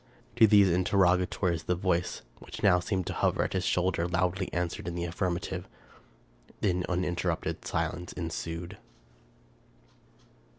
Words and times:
To 0.37 0.47
these 0.47 0.67
interrogatories 0.71 1.65
the 1.65 1.75
voice, 1.75 2.23
which 2.39 2.63
now 2.63 2.79
seemed 2.79 3.05
to 3.05 3.13
hover 3.13 3.43
at 3.43 3.53
his 3.53 3.63
shoulder, 3.63 4.07
loudly 4.07 4.51
answered 4.51 4.87
in 4.87 4.95
the 4.95 5.05
affirmative. 5.05 5.67
Then 6.59 6.85
uninterrupted 6.89 7.65
silence 7.65 8.11
ensued. 8.13 8.79